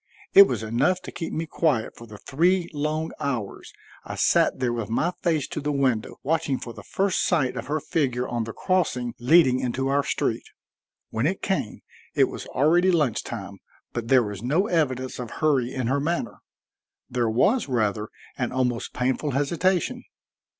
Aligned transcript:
It 0.33 0.47
was 0.47 0.63
enough 0.63 0.99
to 1.03 1.11
keep 1.11 1.31
me 1.31 1.45
quiet 1.45 1.95
for 1.95 2.07
the 2.07 2.17
three 2.17 2.71
long 2.73 3.11
hours 3.19 3.71
I 4.03 4.15
sat 4.15 4.57
there 4.57 4.73
with 4.73 4.89
my 4.89 5.11
face 5.21 5.47
to 5.49 5.61
the 5.61 5.71
window, 5.71 6.19
watching 6.23 6.57
for 6.57 6.73
the 6.73 6.81
first 6.81 7.23
sight 7.23 7.55
of 7.55 7.67
her 7.67 7.79
figure 7.79 8.27
on 8.27 8.45
the 8.45 8.51
crossing 8.51 9.13
leading 9.19 9.59
into 9.59 9.89
our 9.89 10.01
street. 10.03 10.45
When 11.11 11.27
it 11.27 11.43
came, 11.43 11.83
it 12.15 12.23
was 12.29 12.47
already 12.47 12.89
lunch 12.89 13.21
time, 13.23 13.59
but 13.93 14.07
there 14.07 14.23
was 14.23 14.41
no 14.41 14.65
evidence 14.65 15.19
of 15.19 15.29
hurry 15.29 15.71
in 15.71 15.85
her 15.85 15.99
manner; 15.99 16.41
there 17.07 17.29
was, 17.29 17.67
rather, 17.67 18.09
an 18.39 18.51
almost 18.51 18.93
painful 18.93 19.29
hesitation. 19.33 20.01